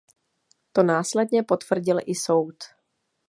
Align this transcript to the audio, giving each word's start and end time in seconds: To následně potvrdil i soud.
To 0.73 0.83
následně 0.83 1.43
potvrdil 1.43 1.97
i 2.05 2.15
soud. 2.15 2.55